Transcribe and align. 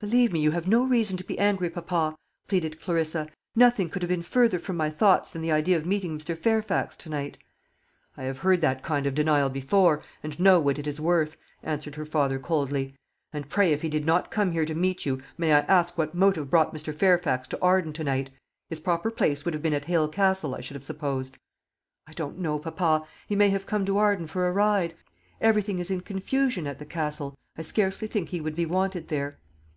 "Believe 0.00 0.32
me 0.32 0.40
you 0.40 0.50
have 0.52 0.66
no 0.68 0.84
reason 0.84 1.16
to 1.16 1.24
be 1.24 1.38
angry, 1.40 1.70
papa," 1.70 2.16
pleaded 2.48 2.80
Clarissa; 2.80 3.28
"nothing 3.54 3.88
could 3.90 4.02
have 4.02 4.08
been 4.08 4.22
farther 4.22 4.58
from 4.60 4.76
my 4.76 4.90
thoughts 4.90 5.30
than 5.30 5.42
the 5.42 5.50
idea 5.52 5.76
of 5.76 5.86
meeting 5.86 6.18
Mr. 6.18 6.36
Fairfax 6.38 6.96
to 6.96 7.08
night." 7.08 7.38
"I 8.16 8.24
have 8.24 8.38
heard 8.38 8.60
that 8.60 8.82
kind 8.82 9.06
of 9.06 9.14
denial 9.14 9.48
before, 9.48 10.02
and 10.22 10.38
know 10.38 10.58
what 10.60 10.78
it 10.80 10.86
is 10.88 11.00
worth," 11.00 11.36
answered 11.62 11.94
her 11.96 12.04
father 12.04 12.38
coldly. 12.40 12.94
"And 13.32 13.48
pray, 13.48 13.72
if 13.72 13.82
he 13.82 13.88
did 13.88 14.04
not 14.06 14.30
come 14.32 14.50
here 14.52 14.64
to 14.66 14.74
meet 14.74 15.04
you, 15.06 15.20
may 15.36 15.52
I 15.52 15.60
ask 15.60 15.96
what 15.98 16.14
motive 16.14 16.50
brought 16.50 16.74
Mr. 16.74 16.92
Fairfax 16.94 17.46
to 17.48 17.60
Arden 17.62 17.92
to 17.94 18.04
night? 18.04 18.30
His 18.68 18.80
proper 18.80 19.10
place 19.12 19.44
would 19.44 19.54
have 19.54 19.62
been 19.62 19.74
at 19.74 19.84
Hale 19.86 20.08
Castle, 20.08 20.54
I 20.56 20.60
should 20.60 20.74
have 20.76 20.84
supposed." 20.84 21.36
"I 22.06 22.12
don't 22.12 22.38
know, 22.38 22.58
papa. 22.58 23.06
He 23.28 23.36
may 23.36 23.50
have 23.50 23.66
come 23.66 23.84
to 23.86 23.98
Arden 23.98 24.26
for 24.28 24.48
a 24.48 24.52
ride. 24.52 24.94
Everything 25.40 25.78
is 25.78 25.90
in 25.90 26.00
confusion 26.00 26.66
at 26.68 26.78
the 26.80 26.86
Castle, 26.86 27.36
I 27.56 27.62
scarcely 27.62 28.06
think 28.08 28.28
he 28.30 28.40
would 28.40 28.56
be 28.56 28.66
wanted 28.66 29.08
there." 29.08 29.38